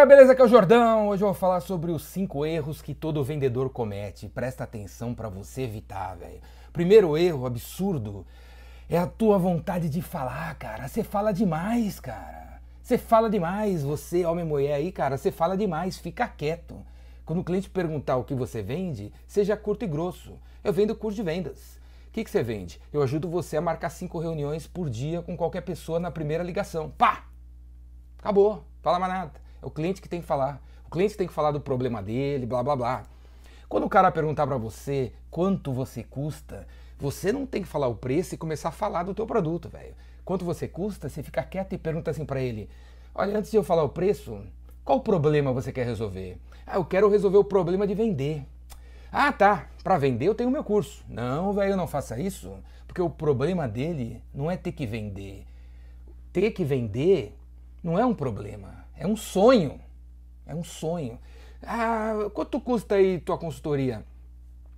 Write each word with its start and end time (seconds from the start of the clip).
galera, 0.00 0.06
beleza? 0.06 0.32
Aqui 0.32 0.40
é 0.40 0.44
o 0.44 0.48
Jordão. 0.48 1.08
Hoje 1.08 1.22
eu 1.22 1.28
vou 1.28 1.34
falar 1.34 1.60
sobre 1.60 1.90
os 1.90 2.04
cinco 2.04 2.46
erros 2.46 2.80
que 2.80 2.94
todo 2.94 3.22
vendedor 3.22 3.68
comete. 3.70 4.28
Presta 4.28 4.64
atenção 4.64 5.14
para 5.14 5.28
você 5.28 5.62
evitar, 5.62 6.16
velho. 6.16 6.40
Primeiro 6.72 7.18
erro 7.18 7.44
absurdo 7.44 8.26
é 8.88 8.96
a 8.96 9.06
tua 9.06 9.36
vontade 9.36 9.88
de 9.88 10.00
falar, 10.00 10.54
cara. 10.54 10.88
Você 10.88 11.02
fala 11.02 11.32
demais, 11.32 12.00
cara. 12.00 12.60
Você 12.82 12.96
fala 12.96 13.28
demais. 13.28 13.82
Você, 13.82 14.24
homem 14.24 14.44
e 14.44 14.48
mulher 14.48 14.74
aí, 14.74 14.90
cara, 14.90 15.18
você 15.18 15.30
fala 15.30 15.56
demais. 15.56 15.98
Fica 15.98 16.26
quieto. 16.28 16.80
Quando 17.26 17.40
o 17.40 17.44
cliente 17.44 17.68
perguntar 17.68 18.16
o 18.16 18.24
que 18.24 18.34
você 18.34 18.62
vende, 18.62 19.12
seja 19.26 19.56
curto 19.56 19.84
e 19.84 19.88
grosso. 19.88 20.38
Eu 20.64 20.72
vendo 20.72 20.94
curso 20.94 21.16
de 21.16 21.22
vendas. 21.22 21.78
O 22.08 22.12
que, 22.12 22.24
que 22.24 22.30
você 22.30 22.42
vende? 22.42 22.80
Eu 22.92 23.02
ajudo 23.02 23.28
você 23.28 23.56
a 23.56 23.60
marcar 23.60 23.90
cinco 23.90 24.18
reuniões 24.18 24.66
por 24.66 24.88
dia 24.88 25.20
com 25.20 25.36
qualquer 25.36 25.60
pessoa 25.60 26.00
na 26.00 26.10
primeira 26.10 26.42
ligação. 26.42 26.90
Pá! 26.90 27.24
Acabou. 28.18 28.64
Fala 28.82 28.98
mais 28.98 29.12
nada. 29.12 29.49
É 29.62 29.66
o 29.66 29.70
cliente 29.70 30.00
que 30.00 30.08
tem 30.08 30.20
que 30.20 30.26
falar. 30.26 30.60
O 30.86 30.90
cliente 30.90 31.16
tem 31.16 31.26
que 31.26 31.32
falar 31.32 31.52
do 31.52 31.60
problema 31.60 32.02
dele, 32.02 32.46
blá 32.46 32.62
blá 32.62 32.76
blá. 32.76 33.02
Quando 33.68 33.84
o 33.84 33.88
cara 33.88 34.10
perguntar 34.10 34.46
para 34.46 34.56
você 34.56 35.12
quanto 35.30 35.72
você 35.72 36.02
custa, 36.02 36.66
você 36.98 37.32
não 37.32 37.46
tem 37.46 37.62
que 37.62 37.68
falar 37.68 37.86
o 37.86 37.94
preço 37.94 38.34
e 38.34 38.38
começar 38.38 38.70
a 38.70 38.72
falar 38.72 39.04
do 39.04 39.14
teu 39.14 39.26
produto, 39.26 39.68
velho. 39.68 39.94
Quanto 40.24 40.44
você 40.44 40.66
custa, 40.66 41.08
você 41.08 41.22
fica 41.22 41.42
quieto 41.42 41.72
e 41.72 41.78
pergunta 41.78 42.10
assim 42.10 42.24
para 42.24 42.40
ele: 42.40 42.68
"Olha, 43.14 43.38
antes 43.38 43.50
de 43.50 43.56
eu 43.56 43.64
falar 43.64 43.84
o 43.84 43.88
preço, 43.88 44.40
qual 44.84 45.00
problema 45.00 45.52
você 45.52 45.72
quer 45.72 45.86
resolver?" 45.86 46.36
"Ah, 46.66 46.76
eu 46.76 46.84
quero 46.84 47.08
resolver 47.08 47.38
o 47.38 47.44
problema 47.44 47.86
de 47.86 47.94
vender." 47.94 48.44
"Ah, 49.12 49.32
tá. 49.32 49.68
Para 49.84 49.98
vender 49.98 50.26
eu 50.26 50.34
tenho 50.34 50.50
meu 50.50 50.64
curso." 50.64 51.04
"Não, 51.08 51.52
velho, 51.52 51.76
não 51.76 51.86
faça 51.86 52.20
isso, 52.20 52.52
porque 52.86 53.00
o 53.00 53.08
problema 53.08 53.68
dele 53.68 54.20
não 54.34 54.50
é 54.50 54.56
ter 54.56 54.72
que 54.72 54.86
vender. 54.86 55.46
Ter 56.32 56.50
que 56.50 56.64
vender 56.64 57.36
não 57.82 57.98
é 57.98 58.04
um 58.04 58.14
problema. 58.14 58.84
É 59.00 59.06
um 59.06 59.16
sonho. 59.16 59.80
É 60.46 60.54
um 60.54 60.62
sonho. 60.62 61.18
Ah, 61.62 62.28
quanto 62.34 62.60
custa 62.60 62.96
aí 62.96 63.18
tua 63.18 63.38
consultoria? 63.38 64.04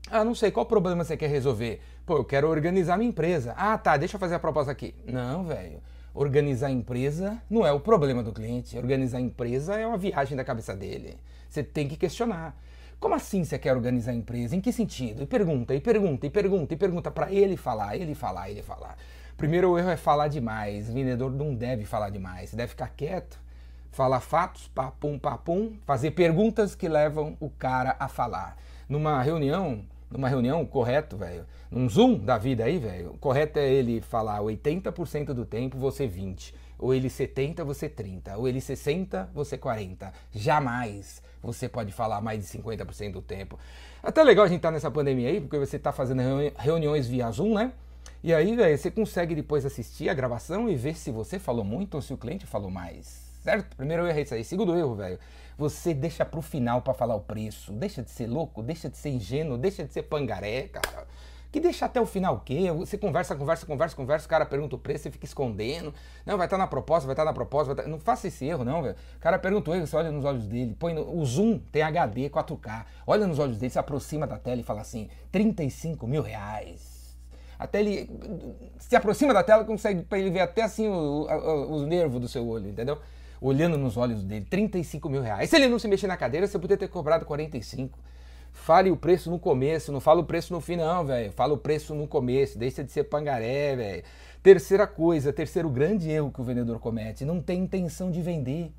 Ah, 0.08 0.24
não 0.24 0.32
sei, 0.32 0.52
qual 0.52 0.64
problema 0.64 1.02
você 1.02 1.16
quer 1.16 1.28
resolver? 1.28 1.80
Pô, 2.06 2.18
eu 2.18 2.24
quero 2.24 2.48
organizar 2.48 2.96
minha 2.96 3.10
empresa. 3.10 3.52
Ah, 3.56 3.76
tá, 3.76 3.96
deixa 3.96 4.14
eu 4.14 4.20
fazer 4.20 4.36
a 4.36 4.38
proposta 4.38 4.70
aqui. 4.70 4.94
Não, 5.04 5.44
velho. 5.44 5.80
Organizar 6.14 6.68
a 6.68 6.70
empresa 6.70 7.42
não 7.50 7.66
é 7.66 7.72
o 7.72 7.80
problema 7.80 8.22
do 8.22 8.32
cliente. 8.32 8.78
Organizar 8.78 9.18
a 9.18 9.20
empresa 9.20 9.74
é 9.74 9.84
uma 9.84 9.98
viagem 9.98 10.36
da 10.36 10.44
cabeça 10.44 10.76
dele. 10.76 11.18
Você 11.48 11.64
tem 11.64 11.88
que 11.88 11.96
questionar. 11.96 12.56
Como 13.00 13.16
assim 13.16 13.42
você 13.42 13.58
quer 13.58 13.74
organizar 13.74 14.12
a 14.12 14.14
empresa? 14.14 14.54
Em 14.54 14.60
que 14.60 14.72
sentido? 14.72 15.24
E 15.24 15.26
pergunta, 15.26 15.74
e 15.74 15.80
pergunta, 15.80 16.26
e 16.28 16.30
pergunta, 16.30 16.74
e 16.74 16.76
pergunta 16.76 17.10
para 17.10 17.32
ele 17.32 17.56
falar, 17.56 17.96
ele 17.96 18.14
falar, 18.14 18.48
ele 18.48 18.62
falar. 18.62 18.96
Primeiro 19.36 19.70
o 19.70 19.78
erro 19.78 19.90
é 19.90 19.96
falar 19.96 20.28
demais. 20.28 20.88
O 20.88 20.92
vendedor 20.92 21.32
não 21.32 21.52
deve 21.52 21.84
falar 21.84 22.10
demais. 22.10 22.50
Você 22.50 22.56
deve 22.56 22.68
ficar 22.68 22.88
quieto 22.90 23.42
falar 23.92 24.20
fatos, 24.20 24.66
papum, 24.68 25.18
papum, 25.18 25.76
fazer 25.84 26.12
perguntas 26.12 26.74
que 26.74 26.88
levam 26.88 27.36
o 27.38 27.48
cara 27.50 27.94
a 28.00 28.08
falar. 28.08 28.56
Numa 28.88 29.22
reunião, 29.22 29.84
numa 30.10 30.28
reunião, 30.28 30.64
correto, 30.64 31.16
velho, 31.16 31.46
num 31.70 31.88
zoom 31.88 32.18
da 32.18 32.38
vida 32.38 32.64
aí, 32.64 32.78
velho, 32.78 33.16
correto 33.20 33.58
é 33.58 33.70
ele 33.70 34.00
falar 34.00 34.40
80% 34.40 35.26
do 35.34 35.44
tempo, 35.44 35.78
você 35.78 36.08
20%, 36.08 36.54
ou 36.78 36.92
ele 36.92 37.08
70%, 37.08 37.64
você 37.64 37.88
30%, 37.88 38.36
ou 38.36 38.48
ele 38.48 38.58
60%, 38.58 39.28
você 39.32 39.58
40%. 39.58 40.10
Jamais 40.32 41.22
você 41.42 41.68
pode 41.68 41.92
falar 41.92 42.20
mais 42.20 42.40
de 42.40 42.58
50% 42.58 43.12
do 43.12 43.22
tempo. 43.22 43.58
Até 44.02 44.22
legal 44.22 44.44
a 44.44 44.48
gente 44.48 44.58
estar 44.58 44.68
tá 44.68 44.72
nessa 44.72 44.90
pandemia 44.90 45.28
aí, 45.28 45.40
porque 45.40 45.58
você 45.58 45.76
está 45.76 45.92
fazendo 45.92 46.22
reuniões 46.56 47.06
via 47.06 47.30
Zoom, 47.30 47.54
né? 47.54 47.72
E 48.24 48.32
aí, 48.32 48.54
velho, 48.54 48.78
você 48.78 48.90
consegue 48.90 49.34
depois 49.34 49.66
assistir 49.66 50.08
a 50.08 50.14
gravação 50.14 50.68
e 50.68 50.76
ver 50.76 50.96
se 50.96 51.10
você 51.10 51.38
falou 51.38 51.64
muito 51.64 51.94
ou 51.94 52.02
se 52.02 52.14
o 52.14 52.16
cliente 52.16 52.46
falou 52.46 52.70
mais. 52.70 53.31
Certo? 53.42 53.76
Primeiro 53.76 54.06
erro 54.06 54.18
é 54.18 54.22
isso 54.22 54.34
aí. 54.34 54.44
Segundo 54.44 54.76
erro, 54.76 54.94
velho, 54.94 55.18
você 55.58 55.92
deixa 55.92 56.24
pro 56.24 56.40
final 56.40 56.80
para 56.80 56.94
falar 56.94 57.16
o 57.16 57.20
preço. 57.20 57.72
Deixa 57.72 58.02
de 58.02 58.10
ser 58.10 58.28
louco, 58.28 58.62
deixa 58.62 58.88
de 58.88 58.96
ser 58.96 59.10
ingênuo, 59.10 59.58
deixa 59.58 59.84
de 59.84 59.92
ser 59.92 60.02
pangaré, 60.02 60.68
cara. 60.68 61.06
Que 61.50 61.60
deixa 61.60 61.84
até 61.84 62.00
o 62.00 62.06
final 62.06 62.36
o 62.36 62.40
quê? 62.40 62.72
Você 62.72 62.96
conversa, 62.96 63.36
conversa, 63.36 63.66
conversa, 63.66 63.94
conversa, 63.94 64.26
o 64.26 64.28
cara 64.28 64.46
pergunta 64.46 64.74
o 64.74 64.78
preço, 64.78 65.02
você 65.02 65.10
fica 65.10 65.26
escondendo. 65.26 65.92
Não, 66.24 66.38
vai 66.38 66.46
estar 66.46 66.56
tá 66.56 66.62
na 66.62 66.66
proposta, 66.66 67.04
vai 67.04 67.12
estar 67.12 67.24
tá 67.24 67.30
na 67.30 67.34
proposta. 67.34 67.74
Tá... 67.74 67.82
Não 67.86 67.98
faça 67.98 68.28
esse 68.28 68.46
erro, 68.46 68.64
não, 68.64 68.80
velho. 68.80 68.96
O 69.16 69.18
cara 69.18 69.38
pergunta 69.38 69.70
o 69.70 69.74
erro, 69.74 69.86
você 69.86 69.96
olha 69.96 70.10
nos 70.10 70.24
olhos 70.24 70.46
dele, 70.46 70.74
põe 70.78 70.94
no... 70.94 71.14
o 71.14 71.22
zoom 71.26 71.58
tem 71.58 71.82
HD 71.82 72.30
4K. 72.30 72.86
Olha 73.06 73.26
nos 73.26 73.38
olhos 73.38 73.58
dele, 73.58 73.70
se 73.70 73.78
aproxima 73.78 74.26
da 74.26 74.38
tela 74.38 74.60
e 74.60 74.64
fala 74.64 74.80
assim: 74.80 75.10
35 75.30 76.06
mil 76.06 76.22
reais. 76.22 77.18
Até 77.58 77.80
ele 77.80 78.08
se 78.78 78.96
aproxima 78.96 79.34
da 79.34 79.42
tela, 79.42 79.64
consegue 79.64 80.02
para 80.04 80.18
ele 80.18 80.30
ver 80.30 80.40
até 80.40 80.62
assim 80.62 80.88
o, 80.88 81.26
o, 81.26 81.74
os 81.74 81.86
nervos 81.86 82.20
do 82.20 82.28
seu 82.28 82.48
olho, 82.48 82.70
entendeu? 82.70 82.98
Olhando 83.42 83.76
nos 83.76 83.96
olhos 83.96 84.22
dele, 84.22 84.46
35 84.48 85.08
mil 85.08 85.20
reais. 85.20 85.50
Se 85.50 85.56
ele 85.56 85.68
não 85.68 85.78
se 85.78 85.88
mexer 85.88 86.06
na 86.06 86.16
cadeira, 86.16 86.46
você 86.46 86.58
poderia 86.58 86.78
ter 86.78 86.88
cobrado 86.88 87.26
45. 87.26 87.98
Fale 88.52 88.90
o 88.90 88.96
preço 88.96 89.30
no 89.30 89.38
começo, 89.38 89.90
não 89.90 90.00
fala 90.00 90.20
o 90.20 90.24
preço 90.24 90.52
no 90.52 90.60
fim, 90.60 90.76
não, 90.76 91.04
velho. 91.04 91.32
Fala 91.32 91.52
o 91.52 91.58
preço 91.58 91.94
no 91.94 92.06
começo, 92.06 92.56
deixa 92.56 92.84
de 92.84 92.92
ser 92.92 93.04
pangaré, 93.04 93.74
velho. 93.74 94.04
Terceira 94.42 94.86
coisa, 94.86 95.32
terceiro 95.32 95.68
grande 95.68 96.08
erro 96.08 96.30
que 96.30 96.40
o 96.40 96.44
vendedor 96.44 96.78
comete, 96.78 97.24
não 97.24 97.40
tem 97.40 97.60
intenção 97.60 98.10
de 98.10 98.22
vender. 98.22 98.72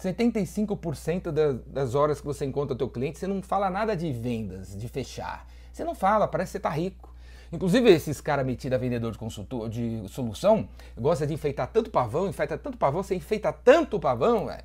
75% 0.00 1.32
das 1.66 1.94
horas 1.94 2.20
que 2.20 2.26
você 2.26 2.44
encontra 2.44 2.74
o 2.74 2.78
teu 2.78 2.88
cliente, 2.88 3.18
você 3.18 3.26
não 3.26 3.42
fala 3.42 3.68
nada 3.68 3.96
de 3.96 4.12
vendas, 4.12 4.76
de 4.76 4.88
fechar. 4.88 5.46
Você 5.72 5.84
não 5.84 5.94
fala, 5.94 6.28
parece 6.28 6.52
que 6.52 6.58
você 6.58 6.60
tá 6.60 6.70
rico. 6.70 7.12
Inclusive, 7.52 7.90
esses 7.90 8.20
caras 8.20 8.44
metidos 8.44 8.76
a 8.76 8.78
vendedor 8.78 9.12
de 9.12 9.18
consultor, 9.18 9.68
de 9.68 10.02
solução, 10.08 10.68
gosta 10.96 11.26
de 11.26 11.32
enfeitar 11.32 11.66
tanto 11.68 11.90
pavão, 11.90 12.28
enfeita 12.28 12.58
tanto 12.58 12.76
pavão, 12.76 13.02
você 13.02 13.14
enfeita 13.14 13.52
tanto 13.52 13.98
pavão, 13.98 14.46
véio, 14.46 14.64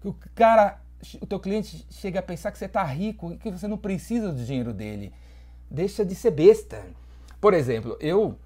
que 0.00 0.08
o 0.08 0.16
cara, 0.34 0.80
o 1.20 1.26
teu 1.26 1.40
cliente 1.40 1.84
chega 1.90 2.20
a 2.20 2.22
pensar 2.22 2.52
que 2.52 2.58
você 2.58 2.68
tá 2.68 2.84
rico 2.84 3.32
e 3.32 3.36
que 3.36 3.50
você 3.50 3.66
não 3.66 3.76
precisa 3.76 4.32
do 4.32 4.44
dinheiro 4.44 4.72
dele. 4.72 5.12
Deixa 5.70 6.04
de 6.04 6.14
ser 6.14 6.30
besta. 6.30 6.84
Por 7.40 7.54
exemplo, 7.54 7.96
eu, 8.00 8.36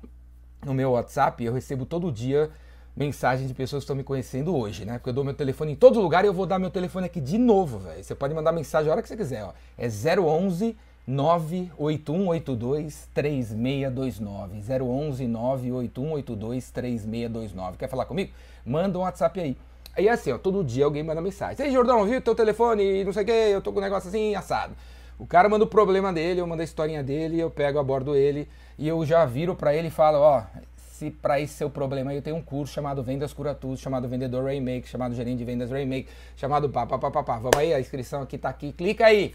no 0.65 0.73
meu 0.73 0.93
WhatsApp, 0.93 1.45
eu 1.45 1.53
recebo 1.53 1.85
todo 1.85 2.11
dia 2.11 2.51
mensagens 2.97 3.49
de 3.49 3.55
pessoas 3.55 3.83
que 3.83 3.85
estão 3.85 3.97
me 3.97 4.05
conhecendo 4.05 4.57
hoje, 4.57 4.85
né? 4.85 4.95
Porque 4.95 5.11
eu 5.11 5.15
dou 5.15 5.25
meu 5.25 5.35
telefone 5.35 5.73
em 5.73 5.77
todo 5.77 6.01
lugar 6.01 6.25
e 6.25 6.29
eu 6.29 6.35
vou 6.35 6.47
dar 6.47 6.59
meu 6.59 6.71
telefone 6.71 7.07
aqui 7.07 7.21
de 7.21 7.39
novo, 7.39 7.79
velho. 7.79 8.03
Você 8.03 8.15
pode 8.15 8.33
mandar 8.33 8.53
mensagem 8.53 8.89
a 8.89 8.93
hora 8.93 9.03
que 9.03 9.09
você 9.09 9.17
quiser, 9.17 9.45
ó. 9.45 9.53
É 9.77 9.89
011 9.89 10.77
98182 11.07 13.09
3629 13.13 14.59
011 14.59 15.27
98182 15.27 16.71
3629 16.71 17.77
Quer 17.77 17.89
falar 17.89 18.07
comigo? 18.07 18.33
Manda 18.65 18.99
um 18.99 19.03
WhatsApp 19.03 19.39
aí. 19.39 19.57
Aí 19.97 20.09
é 20.09 20.11
assim, 20.11 20.33
ó, 20.33 20.39
todo 20.39 20.65
dia 20.65 20.85
alguém 20.85 21.03
manda 21.03 21.21
mensagem. 21.21 21.65
Ei, 21.65 21.73
Jordão, 21.73 22.05
viu 22.05 22.21
teu 22.21 22.35
telefone? 22.35 23.05
Não 23.05 23.13
sei 23.13 23.23
o 23.23 23.27
que, 23.27 23.33
eu 23.33 23.61
tô 23.61 23.73
com 23.73 23.79
um 23.79 23.83
negócio 23.83 24.09
assim, 24.09 24.35
assado. 24.35 24.75
O 25.19 25.27
cara 25.27 25.49
manda 25.49 25.65
o 25.65 25.69
problema 25.69 26.13
dele, 26.13 26.41
eu 26.41 26.47
mando 26.47 26.63
a 26.63 26.65
historinha 26.65 27.03
dele, 27.03 27.39
eu 27.39 27.49
pego, 27.49 27.79
abordo 27.79 28.17
ele 28.17 28.49
e 28.77 28.89
eu 28.89 29.05
já 29.05 29.25
viro 29.25 29.55
para 29.55 29.75
ele 29.75 29.89
e 29.89 29.91
falo, 29.91 30.19
ó, 30.19 30.43
se 30.77 31.11
para 31.11 31.39
esse 31.39 31.55
seu 31.55 31.71
problema 31.71 32.13
eu 32.13 32.21
tenho 32.21 32.35
um 32.35 32.43
curso 32.43 32.73
chamado 32.73 33.03
Vendas 33.03 33.33
Cura 33.33 33.55
Tudo, 33.55 33.77
chamado 33.77 34.09
Vendedor 34.09 34.45
Remake, 34.45 34.89
chamado 34.89 35.15
Gerente 35.15 35.39
de 35.39 35.45
Vendas 35.45 35.71
Remake, 35.71 36.09
chamado 36.37 36.69
pá, 36.69 36.87
pá, 36.87 36.99
pá, 36.99 37.11
pá, 37.11 37.23
pá. 37.23 37.39
Vamos 37.39 37.57
aí, 37.57 37.73
a 37.73 37.79
inscrição 37.79 38.23
aqui 38.23 38.37
tá 38.37 38.49
aqui, 38.49 38.73
clica 38.73 39.07
aí 39.07 39.35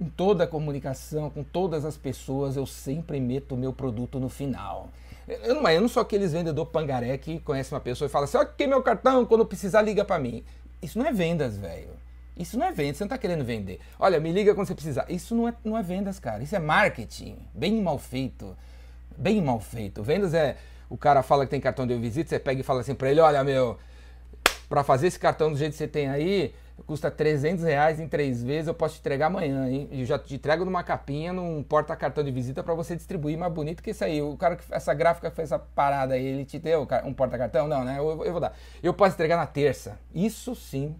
em 0.00 0.06
toda 0.06 0.44
a 0.44 0.46
comunicação, 0.46 1.28
com 1.30 1.42
todas 1.42 1.84
as 1.84 1.96
pessoas, 1.96 2.56
eu 2.56 2.66
sempre 2.66 3.20
meto 3.20 3.54
o 3.54 3.58
meu 3.58 3.72
produto 3.72 4.20
no 4.20 4.28
final. 4.28 4.88
Eu 5.26 5.56
não, 5.56 5.70
eu 5.70 5.80
não 5.80 5.88
sou 5.88 6.00
aqueles 6.00 6.32
vendedor 6.32 6.66
pangaré 6.66 7.18
que 7.18 7.38
conhece 7.40 7.74
uma 7.74 7.80
pessoa 7.80 8.06
e 8.06 8.10
fala 8.10 8.24
assim: 8.24 8.38
olha 8.38 8.46
aqui 8.46 8.66
meu 8.66 8.82
cartão, 8.82 9.26
quando 9.26 9.44
precisar, 9.44 9.82
liga 9.82 10.04
para 10.04 10.18
mim. 10.18 10.42
Isso 10.80 10.98
não 10.98 11.06
é 11.06 11.12
vendas, 11.12 11.58
velho. 11.58 11.90
Isso 12.36 12.56
não 12.56 12.66
é 12.66 12.72
vendas, 12.72 12.98
você 12.98 13.04
não 13.04 13.08
está 13.08 13.18
querendo 13.18 13.44
vender. 13.44 13.80
Olha, 13.98 14.20
me 14.20 14.32
liga 14.32 14.54
quando 14.54 14.68
você 14.68 14.74
precisar. 14.74 15.04
Isso 15.08 15.34
não 15.34 15.48
é, 15.48 15.54
não 15.64 15.76
é 15.76 15.82
vendas, 15.82 16.20
cara. 16.20 16.42
Isso 16.42 16.54
é 16.54 16.58
marketing. 16.58 17.36
Bem 17.52 17.82
mal 17.82 17.98
feito. 17.98 18.56
Bem 19.16 19.42
mal 19.42 19.60
feito. 19.60 20.02
Vendas 20.02 20.32
é. 20.32 20.56
O 20.88 20.96
cara 20.96 21.22
fala 21.22 21.44
que 21.44 21.50
tem 21.50 21.60
cartão 21.60 21.86
de 21.86 21.94
visita, 21.98 22.30
você 22.30 22.38
pega 22.38 22.60
e 22.60 22.64
fala 22.64 22.80
assim 22.80 22.94
para 22.94 23.10
ele: 23.10 23.20
olha, 23.20 23.42
meu, 23.44 23.76
para 24.68 24.84
fazer 24.84 25.06
esse 25.06 25.18
cartão 25.18 25.50
do 25.50 25.56
jeito 25.56 25.72
que 25.72 25.78
você 25.78 25.88
tem 25.88 26.08
aí, 26.08 26.54
custa 26.86 27.10
300 27.10 27.64
reais 27.64 27.98
em 27.98 28.06
três 28.06 28.42
vezes, 28.42 28.68
eu 28.68 28.74
posso 28.74 28.96
te 28.96 29.00
entregar 29.00 29.26
amanhã, 29.26 29.68
hein? 29.68 29.88
Eu 29.90 30.04
já 30.04 30.18
te 30.18 30.34
entrego 30.34 30.64
numa 30.64 30.82
capinha, 30.82 31.32
num 31.32 31.62
porta-cartão 31.62 32.22
de 32.22 32.30
visita 32.30 32.62
para 32.62 32.74
você 32.74 32.94
distribuir 32.94 33.36
mais 33.36 33.52
bonito 33.52 33.82
que 33.82 33.90
isso 33.90 34.04
aí. 34.04 34.20
O 34.20 34.36
cara 34.36 34.56
que 34.56 34.64
essa 34.70 34.92
gráfica 34.94 35.30
fez 35.30 35.50
essa 35.50 35.58
parada 35.58 36.14
aí, 36.14 36.24
ele 36.24 36.44
te 36.44 36.58
deu 36.58 36.86
um 37.04 37.12
porta-cartão? 37.12 37.66
Não, 37.66 37.84
né? 37.84 37.98
Eu, 37.98 38.24
eu 38.24 38.32
vou 38.32 38.40
dar. 38.40 38.54
Eu 38.82 38.92
posso 38.94 39.14
entregar 39.14 39.36
na 39.36 39.46
terça. 39.46 39.98
Isso 40.14 40.54
sim, 40.54 40.94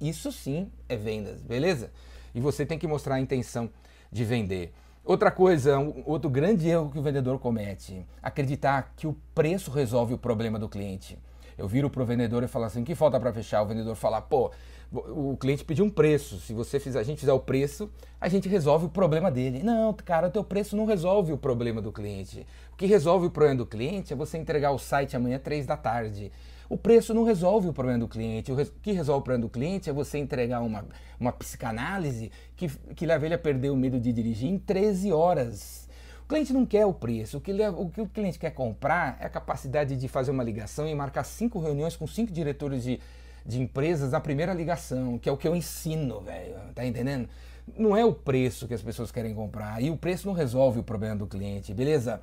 isso 0.00 0.32
sim 0.32 0.70
é 0.88 0.96
vendas, 0.96 1.42
beleza? 1.42 1.90
E 2.34 2.40
você 2.40 2.64
tem 2.64 2.78
que 2.78 2.86
mostrar 2.86 3.16
a 3.16 3.20
intenção 3.20 3.68
de 4.10 4.24
vender. 4.24 4.72
Outra 5.04 5.30
coisa, 5.30 5.78
um, 5.78 6.02
outro 6.06 6.30
grande 6.30 6.68
erro 6.68 6.90
que 6.90 6.98
o 6.98 7.02
vendedor 7.02 7.38
comete, 7.38 8.06
acreditar 8.22 8.92
que 8.96 9.06
o 9.06 9.16
preço 9.34 9.70
resolve 9.70 10.14
o 10.14 10.18
problema 10.18 10.58
do 10.58 10.68
cliente. 10.68 11.18
Eu 11.60 11.68
viro 11.68 11.90
pro 11.90 12.04
vendedor 12.04 12.42
e 12.42 12.48
falo 12.48 12.64
assim: 12.64 12.80
o 12.80 12.84
que 12.84 12.94
falta 12.94 13.20
para 13.20 13.32
fechar? 13.32 13.62
O 13.62 13.66
vendedor 13.66 13.94
fala: 13.94 14.20
pô, 14.20 14.50
o 14.92 15.36
cliente 15.36 15.64
pediu 15.64 15.84
um 15.84 15.90
preço. 15.90 16.40
Se 16.40 16.52
você 16.54 16.80
fizer, 16.80 16.98
a 16.98 17.02
gente 17.02 17.20
fizer 17.20 17.32
o 17.32 17.38
preço, 17.38 17.90
a 18.20 18.28
gente 18.28 18.48
resolve 18.48 18.86
o 18.86 18.88
problema 18.88 19.30
dele. 19.30 19.62
Não, 19.62 19.92
cara, 19.92 20.28
o 20.28 20.30
teu 20.30 20.42
preço 20.42 20.74
não 20.76 20.86
resolve 20.86 21.32
o 21.32 21.38
problema 21.38 21.82
do 21.82 21.92
cliente. 21.92 22.46
O 22.72 22.76
que 22.76 22.86
resolve 22.86 23.26
o 23.26 23.30
problema 23.30 23.58
do 23.58 23.66
cliente 23.66 24.12
é 24.12 24.16
você 24.16 24.38
entregar 24.38 24.72
o 24.72 24.78
site 24.78 25.14
amanhã 25.14 25.38
três 25.38 25.66
da 25.66 25.76
tarde. 25.76 26.32
O 26.68 26.76
preço 26.76 27.12
não 27.12 27.24
resolve 27.24 27.68
o 27.68 27.72
problema 27.72 27.98
do 27.98 28.08
cliente. 28.08 28.52
O 28.52 28.56
que 28.80 28.92
resolve 28.92 29.20
o 29.20 29.24
problema 29.24 29.46
do 29.46 29.50
cliente 29.50 29.90
é 29.90 29.92
você 29.92 30.18
entregar 30.18 30.60
uma, 30.60 30.84
uma 31.18 31.32
psicanálise 31.32 32.30
que, 32.56 32.68
que 32.94 33.04
leva 33.04 33.26
ele 33.26 33.34
a 33.34 33.38
perder 33.38 33.70
o 33.70 33.76
medo 33.76 34.00
de 34.00 34.12
dirigir 34.12 34.48
em 34.48 34.56
13 34.56 35.12
horas. 35.12 35.89
O 36.30 36.32
cliente 36.32 36.52
não 36.52 36.64
quer 36.64 36.86
o 36.86 36.94
preço. 36.94 37.38
O 37.38 37.40
que, 37.40 37.50
o 37.50 37.90
que 37.90 38.00
o 38.00 38.06
cliente 38.06 38.38
quer 38.38 38.52
comprar 38.52 39.18
é 39.20 39.26
a 39.26 39.28
capacidade 39.28 39.96
de 39.96 40.06
fazer 40.06 40.30
uma 40.30 40.44
ligação 40.44 40.86
e 40.86 40.94
marcar 40.94 41.24
cinco 41.24 41.58
reuniões 41.58 41.96
com 41.96 42.06
cinco 42.06 42.32
diretores 42.32 42.84
de, 42.84 43.00
de 43.44 43.60
empresas 43.60 44.12
na 44.12 44.20
primeira 44.20 44.54
ligação, 44.54 45.18
que 45.18 45.28
é 45.28 45.32
o 45.32 45.36
que 45.36 45.48
eu 45.48 45.56
ensino, 45.56 46.20
velho. 46.20 46.54
Tá 46.72 46.86
entendendo? 46.86 47.28
Não 47.76 47.96
é 47.96 48.04
o 48.04 48.12
preço 48.12 48.68
que 48.68 48.74
as 48.74 48.80
pessoas 48.80 49.10
querem 49.10 49.34
comprar. 49.34 49.82
E 49.82 49.90
o 49.90 49.96
preço 49.96 50.28
não 50.28 50.32
resolve 50.32 50.78
o 50.78 50.84
problema 50.84 51.16
do 51.16 51.26
cliente, 51.26 51.74
beleza? 51.74 52.20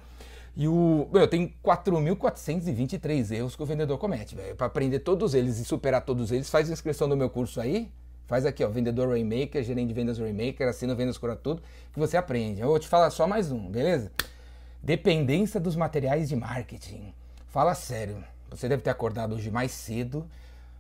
E 0.56 0.70
o. 0.70 1.10
Meu, 1.12 1.28
tem 1.28 1.54
4.423 1.62 3.32
erros 3.36 3.58
que 3.58 3.64
o 3.64 3.66
vendedor 3.66 3.98
comete, 3.98 4.38
velho. 4.38 4.56
Para 4.56 4.68
aprender 4.68 5.00
todos 5.00 5.34
eles 5.34 5.60
e 5.60 5.66
superar 5.66 6.06
todos 6.06 6.32
eles, 6.32 6.50
faz 6.50 6.70
inscrição 6.70 7.10
no 7.10 7.18
meu 7.18 7.30
curso 7.30 7.60
aí. 7.60 7.92
Faz 8.28 8.46
aqui, 8.46 8.64
ó, 8.64 8.70
vendedor 8.70 9.10
Rainmaker, 9.10 9.64
gerente 9.64 9.88
de 9.88 9.94
vendas 9.94 10.20
Rainmaker, 10.20 10.68
assina 10.68 10.94
vendas 10.94 11.18
cura 11.18 11.36
tudo, 11.36 11.64
que 11.92 12.00
você 12.00 12.18
aprende. 12.18 12.62
Eu 12.62 12.68
vou 12.68 12.78
te 12.78 12.88
falar 12.88 13.10
só 13.10 13.26
mais 13.26 13.52
um, 13.52 13.70
beleza? 13.70 14.12
Dependência 14.84 15.60
dos 15.60 15.76
materiais 15.76 16.30
de 16.30 16.36
marketing. 16.36 17.14
Fala 17.48 17.74
sério. 17.74 18.24
Você 18.50 18.70
deve 18.70 18.82
ter 18.84 18.90
acordado 18.90 19.36
hoje 19.36 19.50
mais 19.50 19.72
cedo 19.72 20.28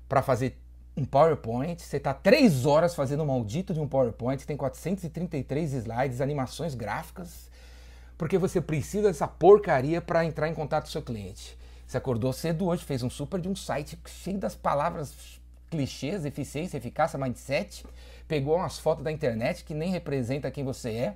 para 0.08 0.22
fazer 0.22 0.58
um 0.96 1.06
PowerPoint. 1.06 1.82
Você 1.82 1.98
está 1.98 2.14
três 2.14 2.66
horas 2.66 2.94
fazendo 2.94 3.24
um 3.24 3.28
maldito 3.28 3.74
de 3.74 3.80
um 3.80 3.88
PowerPoint, 3.88 4.46
tem 4.46 4.56
433 4.56 5.74
slides, 5.74 6.22
animações 6.22 6.76
gráficas 6.76 7.48
porque 8.18 8.38
você 8.38 8.60
precisa 8.60 9.08
dessa 9.08 9.28
porcaria 9.28 10.02
para 10.02 10.26
entrar 10.26 10.48
em 10.48 10.54
contato 10.54 10.86
com 10.86 10.92
seu 10.92 11.02
cliente. 11.02 11.58
Você 11.86 11.98
acordou 11.98 12.34
cedo 12.34 12.66
hoje, 12.66 12.84
fez 12.84 13.04
um 13.04 13.10
super 13.10 13.40
de 13.40 13.48
um 13.48 13.56
site 13.56 13.98
cheio 14.06 14.38
das 14.38 14.56
palavras 14.56 15.40
clichês, 15.70 16.26
eficiência, 16.26 16.78
eficácia, 16.78 17.20
mindset, 17.20 17.86
pegou 18.28 18.56
umas 18.56 18.80
fotos 18.80 19.04
da 19.04 19.12
internet 19.12 19.64
que 19.64 19.74
nem 19.74 19.92
representa 19.92 20.52
quem 20.52 20.64
você 20.64 20.92
é 20.92 21.16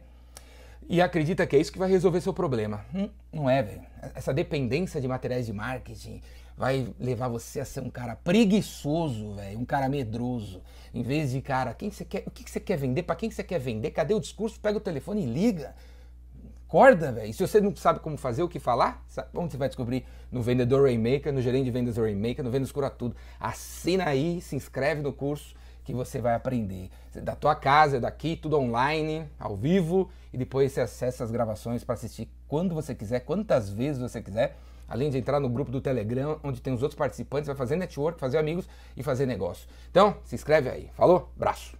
e 0.89 1.01
acredita 1.01 1.45
que 1.45 1.55
é 1.55 1.59
isso 1.59 1.71
que 1.71 1.79
vai 1.79 1.89
resolver 1.89 2.21
seu 2.21 2.33
problema. 2.33 2.85
Hum, 2.93 3.09
não 3.31 3.49
é, 3.49 3.61
velho. 3.61 3.81
Essa 4.15 4.33
dependência 4.33 4.99
de 4.99 5.07
materiais 5.07 5.45
de 5.45 5.53
marketing 5.53 6.21
vai 6.57 6.93
levar 6.99 7.27
você 7.27 7.59
a 7.59 7.65
ser 7.65 7.81
um 7.81 7.89
cara 7.89 8.15
preguiçoso, 8.15 9.35
velho, 9.35 9.59
um 9.59 9.65
cara 9.65 9.87
medroso. 9.87 10.61
Em 10.93 11.01
vez 11.01 11.31
de, 11.31 11.41
cara, 11.41 11.73
quem 11.73 11.89
você 11.89 12.03
quer, 12.03 12.23
o 12.25 12.31
que 12.31 12.49
você 12.49 12.59
quer 12.59 12.77
vender, 12.77 13.03
para 13.03 13.15
quem 13.15 13.31
você 13.31 13.43
quer 13.43 13.59
vender, 13.59 13.91
cadê 13.91 14.13
o 14.13 14.19
discurso? 14.19 14.59
Pega 14.59 14.77
o 14.77 14.81
telefone 14.81 15.23
e 15.23 15.25
liga. 15.25 15.73
Acorda, 16.71 17.11
velho. 17.11 17.33
Se 17.33 17.45
você 17.45 17.59
não 17.59 17.75
sabe 17.75 17.99
como 17.99 18.15
fazer, 18.15 18.43
o 18.43 18.47
que 18.47 18.57
falar, 18.57 19.03
sabe? 19.05 19.27
onde 19.33 19.51
você 19.51 19.57
vai 19.57 19.67
descobrir? 19.67 20.05
No 20.31 20.41
Vendedor 20.41 20.83
Rainmaker, 20.83 21.33
no 21.33 21.41
Gerente 21.41 21.65
de 21.65 21.71
Vendas 21.71 21.97
Rainmaker, 21.97 22.45
no 22.45 22.49
Vendas 22.49 22.71
Cura 22.71 22.89
Tudo. 22.89 23.13
Assina 23.37 24.05
aí, 24.05 24.39
se 24.39 24.55
inscreve 24.55 25.01
no 25.01 25.11
curso 25.11 25.53
que 25.83 25.93
você 25.93 26.21
vai 26.21 26.33
aprender. 26.33 26.89
Da 27.13 27.35
tua 27.35 27.55
casa, 27.55 27.99
daqui, 27.99 28.37
tudo 28.37 28.57
online, 28.57 29.27
ao 29.37 29.53
vivo, 29.53 30.09
e 30.31 30.37
depois 30.37 30.71
você 30.71 30.79
acessa 30.79 31.25
as 31.25 31.29
gravações 31.29 31.83
para 31.83 31.95
assistir 31.95 32.29
quando 32.47 32.73
você 32.73 32.95
quiser, 32.95 33.19
quantas 33.19 33.69
vezes 33.69 34.01
você 34.01 34.21
quiser. 34.21 34.55
Além 34.87 35.09
de 35.09 35.17
entrar 35.17 35.41
no 35.41 35.49
grupo 35.49 35.71
do 35.71 35.81
Telegram, 35.81 36.39
onde 36.41 36.61
tem 36.61 36.73
os 36.73 36.81
outros 36.81 36.97
participantes, 36.97 37.47
vai 37.47 37.55
fazer 37.55 37.75
network, 37.75 38.17
fazer 38.17 38.37
amigos 38.37 38.65
e 38.95 39.03
fazer 39.03 39.25
negócio. 39.25 39.67
Então, 39.89 40.15
se 40.23 40.35
inscreve 40.35 40.69
aí. 40.69 40.89
Falou? 40.95 41.29
Braço! 41.35 41.75